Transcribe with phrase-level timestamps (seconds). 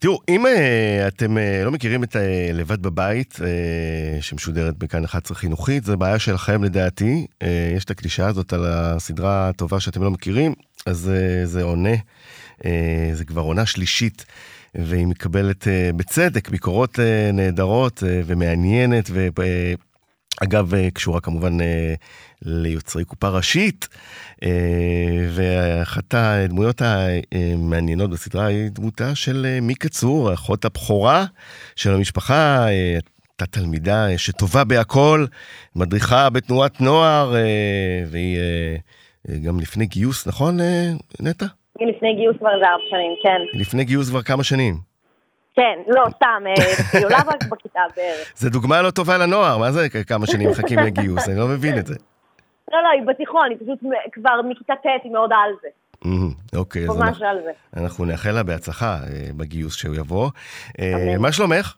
[0.00, 0.48] תראו, אם uh,
[1.08, 2.18] אתם uh, לא מכירים את uh,
[2.54, 3.42] לבד בבית, uh,
[4.22, 7.26] שמשודרת בכאן 11 חינוכית, זו בעיה שלכם לדעתי.
[7.42, 10.54] Uh, יש את הקלישה הזאת על הסדרה הטובה שאתם לא מכירים,
[10.86, 11.94] אז uh, זה עונה,
[12.60, 12.64] uh,
[13.12, 14.24] זה כבר עונה שלישית,
[14.74, 19.87] והיא מקבלת uh, בצדק ביקורות uh, נהדרות uh, ומעניינת, ואגב, uh,
[20.94, 21.64] קשורה כמובן uh,
[22.42, 23.88] ליוצרי קופה ראשית,
[24.44, 24.48] אה,
[25.28, 31.24] ואחת הדמויות המעניינות בסדרה היא דמותה של אה, מיקה צור, אחות הבכורה
[31.76, 32.64] של המשפחה.
[32.64, 35.24] הייתה תלמידה שטובה בהכל,
[35.76, 38.38] מדריכה בתנועת נוער, אה, והיא
[39.44, 40.58] גם לפני גיוס, נכון,
[41.20, 41.46] נטע?
[41.78, 43.58] היא לפני גיוס כבר איזה ארבע שנים, כן.
[43.58, 44.74] לפני גיוס כבר כמה שנים.
[45.58, 46.42] כן, לא, סתם,
[47.02, 48.32] עולה רק בכיתה בערך.
[48.36, 51.28] זה דוגמה לא טובה לנוער, מה זה כמה שנים מחכים לגיוס?
[51.28, 51.94] אני לא מבין את זה.
[52.72, 53.78] לא, לא, היא בתיכון, היא פשוט
[54.12, 55.68] כבר מכיתה ט' היא מאוד על זה.
[56.56, 57.02] אוקיי, אז.
[57.76, 60.30] אנחנו נאחל לה בהצלחה אה, בגיוס שהוא יבוא.
[60.80, 61.74] אה, מה שלומך?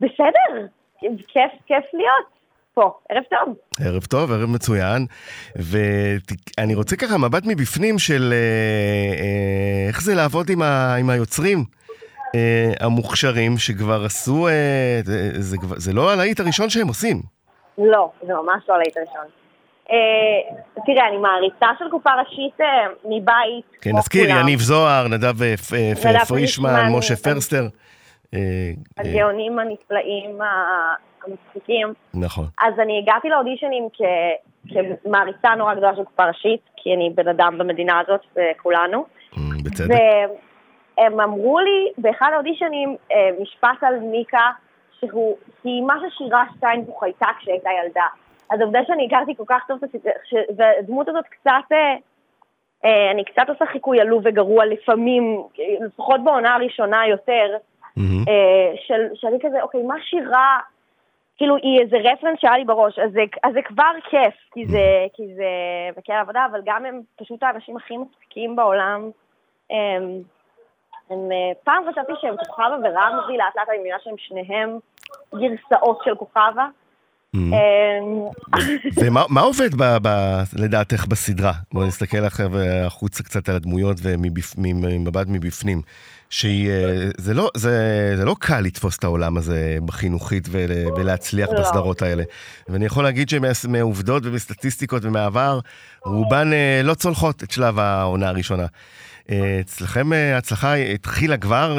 [0.00, 0.66] בסדר,
[1.00, 2.40] כיף, כיף להיות.
[2.74, 3.54] פה, ערב טוב.
[3.80, 5.06] ערב טוב, ערב מצוין.
[5.56, 11.64] ואני רוצה ככה מבט מבפנים של אה, איך זה לעבוד עם, ה, עם היוצרים
[12.80, 14.48] המוכשרים שכבר עשו,
[15.04, 17.16] זה, זה, זה לא הלהיט הראשון שהם עושים.
[17.78, 19.26] לא, זה ממש לא הלהיט הראשון.
[19.90, 22.66] אה, תראה, אני מעריצה של קופה ראשית אה,
[23.04, 23.80] מבית.
[23.80, 27.62] כן, נזכיר, יניב זוהר, נדב אה, פרישמן, משה פרסטר.
[28.98, 30.38] הגאונים הנפלאים
[31.24, 31.92] המצחיקים.
[32.14, 32.44] נכון.
[32.62, 33.88] אז אני הגעתי לאודישנים
[34.68, 39.04] כמעריצה נורא גדולה של קופה ראשית, כי אני בן אדם במדינה הזאת, וכולנו.
[39.64, 39.94] בצדק.
[40.98, 42.96] והם אמרו לי באחד האודישנים
[43.40, 44.50] משפט על מיקה,
[45.00, 48.06] שהיא מה ששירה שטיינבוך הייתה כשהייתה ילדה.
[48.50, 51.96] אז העובדה שאני הכרתי כל כך טוב את הסיטואציה, והדמות הזאת קצת, אה,
[52.84, 55.42] אה, אני קצת עושה חיקוי עלוב וגרוע לפעמים,
[55.80, 57.56] לפחות בעונה הראשונה יותר,
[57.98, 60.58] אה, של, שאני כזה, אוקיי, מה שירה,
[61.36, 65.06] כאילו היא איזה רפרנס שהיה לי בראש, אז זה, אז זה כבר כיף, כי זה,
[65.12, 65.44] כי זה
[65.96, 69.10] מקל עבודה, אבל גם הם פשוט האנשים הכי מצחיקים בעולם.
[69.70, 70.22] הם,
[71.10, 71.28] הם,
[71.64, 74.78] פעם חשבתי שהם כוכבה ורמזי, לאט לאט אני מבינה שהם שניהם
[75.34, 76.68] גרסאות של כוכבה.
[77.36, 77.38] Mm-hmm.
[77.38, 79.70] אמ, ומה עובד
[80.52, 81.52] לדעתך בסדרה?
[81.72, 82.48] בואי נסתכל אחר
[82.86, 85.82] החוצה קצת על הדמויות וממבט מבפנים.
[86.30, 90.48] שזה לא, זה, זה לא קל לתפוס את העולם הזה בחינוכית
[90.96, 91.60] ולהצליח לא.
[91.60, 92.22] בסדרות האלה.
[92.68, 95.60] ואני יכול להגיד שמעובדות ומסטטיסטיקות ומעבר,
[96.04, 98.66] רובן אה, לא צולחות את שלב העונה הראשונה.
[99.30, 101.78] אה, אצלכם אה, ההצלחה התחילה כבר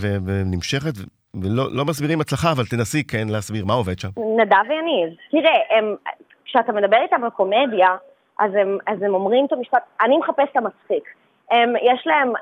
[0.00, 0.94] ונמשכת,
[1.42, 4.08] ולא לא מסבירים הצלחה, אבל תנסי כן להסביר מה עובד שם.
[4.36, 5.96] נדב ויניב, תראה, הם,
[6.44, 7.96] כשאתה מדבר איתם על קומדיה,
[8.38, 11.04] אז הם, אז הם אומרים את המשפט, אני מחפש את המצחיק.
[11.50, 12.32] הם, יש להם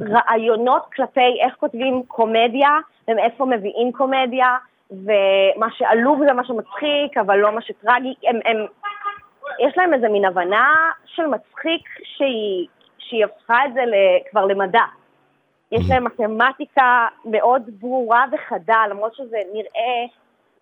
[0.00, 2.78] רעיונות כלפי איך כותבים קומדיה,
[3.08, 4.56] ומאיפה מביאים קומדיה,
[4.90, 8.14] ומה שעלוב זה מה שמצחיק, אבל לא מה שטרגי.
[8.24, 8.66] הם, הם,
[9.60, 10.74] יש להם איזה מין הבנה
[11.06, 12.66] של מצחיק שהיא,
[12.98, 13.80] שהיא הפכה את זה
[14.30, 14.82] כבר למדע.
[15.74, 20.04] יש להם מתמטיקה מאוד ברורה וחדה, למרות שזה נראה,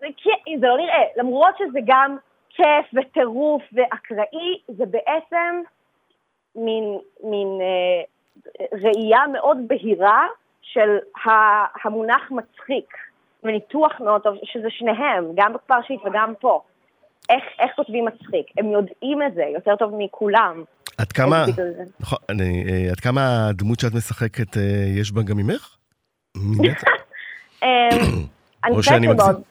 [0.00, 0.06] זה,
[0.60, 2.16] זה לא נראה, למרות שזה גם
[2.50, 5.62] כיף וטירוף ואקראי, זה בעצם
[6.56, 8.02] מין, מין אה,
[8.72, 10.26] ראייה מאוד בהירה
[10.62, 10.98] של
[11.84, 12.96] המונח מצחיק,
[13.42, 16.60] וניתוח מאוד טוב, שזה שניהם, גם בפרשית וגם פה.
[17.28, 20.64] איך, איך כותבים מצחיק, הם יודעים את זה יותר טוב מכולם.
[21.02, 21.44] עד כמה,
[22.00, 24.62] נכון, אני, אה, עד כמה הדמות שאת משחקת, אה,
[25.00, 25.76] יש בה גם ממך?
[27.62, 27.68] אמ,
[28.64, 29.42] אני חושבת שבאוד...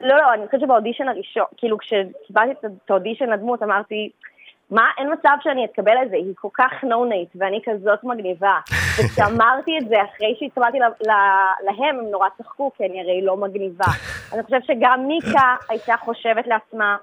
[0.00, 4.10] לא, לא, אני חושבת שבאודישן הראשון, כאילו כשקיבלתי את האודישן לדמות, אמרתי,
[4.70, 8.58] מה, אין מצב שאני אתקבל את זה, היא כל כך נו-נייט, ואני כזאת מגניבה.
[8.98, 13.84] וכשאמרתי את זה, אחרי שהתקבלתי להם, הם נורא צחקו, כי אני הרי לא מגניבה.
[14.32, 16.96] אני חושבת שגם מיקה הייתה חושבת לעצמה,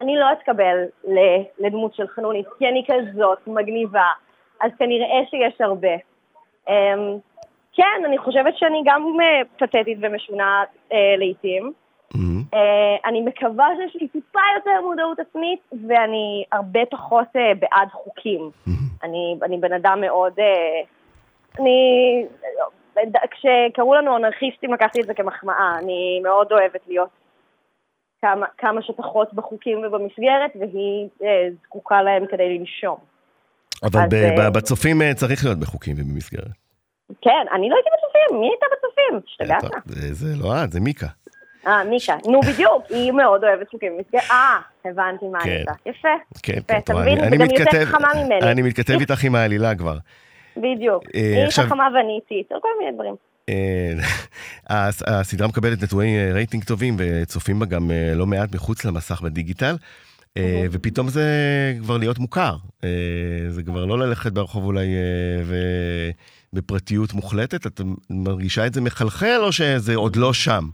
[0.00, 0.84] אני לא אתקבל
[1.58, 4.08] לדמות של חנונית, כי אני כזאת מגניבה,
[4.60, 5.94] אז כנראה שיש הרבה.
[6.68, 7.18] אמ,
[7.72, 11.72] כן, אני חושבת שאני גם אה, פתטית ומשונה אה, לעיתים.
[12.14, 12.56] Mm-hmm.
[13.04, 18.50] אני מקווה שיש לי טיפה יותר מודעות עצמית, ואני הרבה פחות בעד חוקים.
[18.66, 19.04] Mm-hmm.
[19.04, 20.32] אני, אני בן אדם מאוד...
[21.58, 22.26] אני...
[23.30, 27.08] כשקראו לנו אנרכיסטים לקחתי את זה כמחמאה, אני מאוד אוהבת להיות
[28.22, 32.96] כמה, כמה שפחות בחוקים ובמסגרת, והיא אה, זקוקה להם כדי לנשום.
[33.82, 36.44] אבל אז, ב- אה, בצופים אה, צריך להיות בחוקים ובמסגרת.
[37.22, 39.20] כן, אני לא הייתי בצופים, מי הייתה בצופים?
[39.28, 39.64] השתגעת?
[39.74, 41.06] אה, זה, זה לא את, זה מיקה.
[41.66, 45.50] אה, מיקה, נו בדיוק, היא מאוד אוהבת חוקים במסגרת, אה, הבנתי מה כן.
[45.50, 46.08] הייתה, יפה.
[46.42, 47.86] כן, יפה, כן, טוב, אני, אני מתכתב,
[48.42, 49.96] אני מתכתב איתך עם העלילה כבר.
[50.56, 53.14] בדיוק, היא חכמה ואני איטית, כל מיני דברים.
[55.06, 59.76] הסדרה מקבלת נטורי רייטינג טובים וצופים בה גם לא מעט מחוץ למסך בדיגיטל.
[60.70, 61.24] ופתאום זה
[61.80, 62.56] כבר להיות מוכר,
[63.48, 64.86] זה כבר לא ללכת ברחוב אולי
[66.52, 67.80] ובפרטיות מוחלטת, את
[68.10, 70.64] מרגישה את זה מחלחל או שזה עוד לא שם?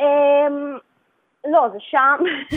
[0.00, 0.78] אמ,
[1.52, 2.18] לא, זה שם.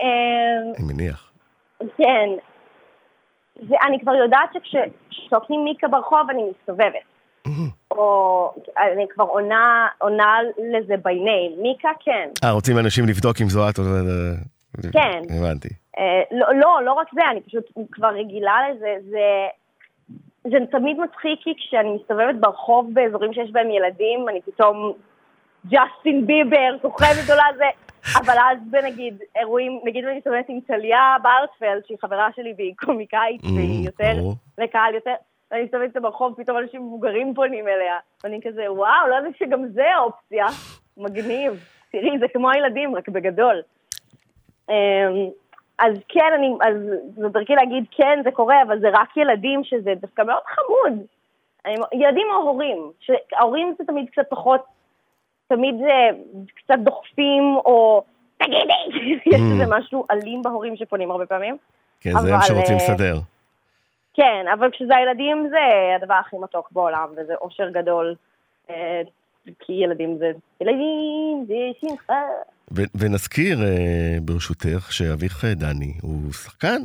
[0.00, 1.30] אמ, אני מניח.
[1.78, 2.47] כן.
[3.68, 7.18] ואני כבר יודעת שכשצועקים מיקה ברחוב אני מסתובבת.
[7.90, 10.38] או אני כבר עונה, עונה
[10.72, 11.62] לזה by name.
[11.62, 12.28] מיקה, כן.
[12.44, 13.84] אה, רוצים אנשים לבדוק אם זו את או...
[14.92, 15.22] כן.
[15.38, 15.68] הבנתי.
[15.98, 18.94] אה, לא, לא, לא רק זה, אני פשוט כבר רגילה לזה.
[19.10, 19.46] זה,
[20.50, 24.92] זה תמיד מצחיק כי כשאני מסתובבת ברחוב באזורים שיש בהם ילדים, אני פתאום
[25.66, 27.64] ג'סטין ביבר, כוכבת גדולה זה,
[28.16, 33.40] אבל אז בנגיד אירועים, נגיד אני מסתובבת עם טליה בארטפלד, שהיא חברה שלי והיא קומיקאית,
[33.40, 34.12] mm, והיא יותר,
[34.58, 35.14] לקהל יותר,
[35.50, 39.98] ואני מסתובבת ברחוב, פתאום אנשים מבוגרים פונים אליה, ואני כזה, וואו, לא יודעת שגם זה
[39.98, 40.46] אופציה,
[40.96, 41.64] מגניב.
[41.92, 43.62] תראי, זה כמו הילדים, רק בגדול.
[44.70, 44.74] אמ,
[45.78, 46.76] אז כן, אני, אז
[47.16, 51.06] זו דרכי להגיד, כן, זה קורה, אבל זה רק ילדים, שזה דווקא מאוד חמוד.
[51.92, 54.60] ילדים או הורים, שההורים זה תמיד קצת פחות
[55.48, 56.20] תמיד זה
[56.56, 58.02] קצת דוחפים, או
[58.36, 59.78] תגידי, יש איזה mm.
[59.78, 61.56] משהו אלים בהורים שפונים הרבה פעמים.
[62.00, 63.18] כן, זה הם שרוצים אה, לסדר.
[64.14, 68.14] כן, אבל כשזה הילדים זה הדבר הכי מתוק בעולם, וזה אושר גדול.
[68.70, 69.02] אה,
[69.58, 70.30] כי ילדים זה
[70.60, 72.22] ילדים, זה שמחה.
[72.94, 76.82] ונזכיר, אה, ברשותך, שאביך דני הוא שחקן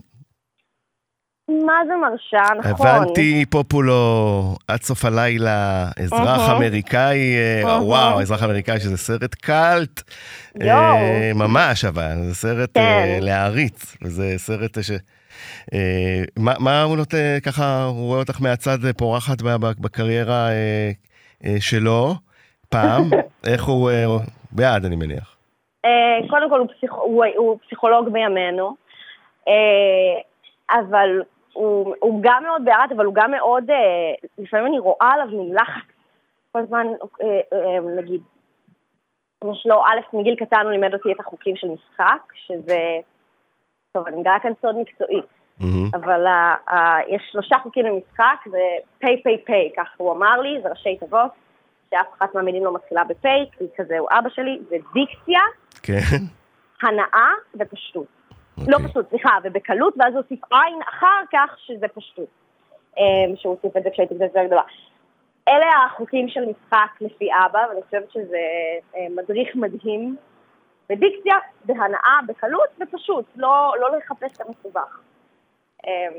[1.49, 2.87] מה זה מרשה, נכון.
[2.87, 10.01] הבנתי, פופולו, עד סוף הלילה, אזרח אמריקאי, אה, וואו, אזרח אמריקאי שזה סרט קאלט.
[10.61, 13.23] אה, ממש, אבל, זה סרט אה, כן.
[13.23, 14.91] להעריץ, וזה סרט ש...
[16.37, 19.41] מה הוא נותן, ככה, הוא רואה אותך מהצד פורחת
[19.79, 20.47] בקריירה
[21.59, 22.13] שלו,
[22.69, 23.03] פעם,
[23.51, 23.91] איך הוא,
[24.51, 25.35] בעד אני מניח.
[26.29, 26.59] קודם כל
[27.37, 28.75] הוא פסיכולוג בימינו.
[30.69, 31.21] אבל
[31.53, 33.75] הוא, הוא גם מאוד בעד, אבל הוא גם מאוד, אה,
[34.37, 35.93] לפעמים אני רואה עליו מין לחץ.
[36.51, 36.87] כל הזמן,
[37.21, 38.21] אה, אה, נגיד,
[39.51, 42.79] יש לו, א', מגיל קטן הוא לימד אותי את החוקים של משחק, שזה,
[43.91, 45.21] טוב, אני מגלה כאן סוד מקצועי,
[45.59, 45.97] mm-hmm.
[45.97, 46.75] אבל uh, uh,
[47.07, 48.59] יש שלושה חוקים למשחק, זה
[48.99, 51.31] פיי פיי פיי, ככה הוא אמר לי, זה ראשי תיבות,
[51.89, 55.41] שאף אחת מהמילים לא מתחילה בפיי, כי כזה הוא אבא שלי, זה דיקציה,
[55.83, 56.17] כן.
[56.81, 58.07] הנאה ופשטות.
[58.59, 58.63] Okay.
[58.67, 58.89] לא אוקיי.
[58.89, 62.27] פשוט, סליחה, ובקלות, ואז הוסיף עין אחר כך שזה פשטות.
[62.97, 64.61] אמ, שהוא הוסיף את זה כשהייתי קצת יותר גדולה.
[65.47, 68.37] אלה החוקים של משחק לפי אבא, ואני חושבת שזה
[68.95, 70.15] אה, מדריך מדהים
[70.89, 71.35] בדיקציה,
[71.65, 74.99] בהנאה, בקלות ופשוט, לא, לא לחפש את המסובך.
[75.87, 76.13] אמ,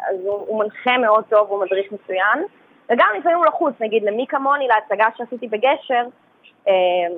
[0.00, 2.44] אז הוא, הוא מנחה מאוד טוב, הוא מדריך מצוין,
[2.88, 6.04] וגם לפעמים הוא לחוץ, נגיד למי כמוני, להצגה שעשיתי בגשר,
[6.66, 7.12] אמ,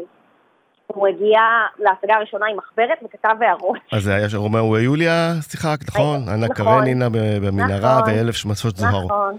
[0.94, 1.40] הוא הגיע
[1.78, 3.78] להצגה הראשונה עם מחברת וכתב הערות.
[3.92, 6.28] אז זה היה רומיאו ויוליה, שיחקת, נכון?
[6.28, 6.56] אנה נכון.
[6.56, 8.14] קרנינה במנהרה נכון.
[8.14, 9.04] ואלף שמשות זוהר.
[9.04, 9.38] נכון.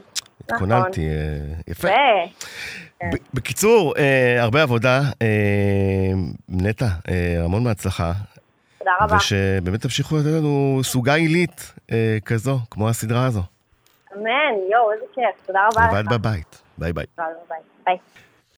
[0.50, 1.14] התכוננתי, אה,
[1.68, 1.88] יפה.
[3.34, 5.02] בקיצור, אה, הרבה עבודה.
[5.22, 6.12] אה,
[6.50, 6.86] נטע,
[7.44, 8.12] המון מהצלחה.
[8.80, 9.16] תודה רבה.
[9.16, 11.74] ושבאמת תמשיכו לתת לנו סוגה עילית
[12.26, 13.42] כזו, כמו הסדרה הזו.
[14.16, 15.46] אמן, יואו, איזה כיף.
[15.46, 15.94] תודה רבה לך.
[15.94, 16.62] לבד בבית.
[16.78, 17.06] ביי ביי.
[17.18, 17.26] ביי
[17.86, 17.98] ביי.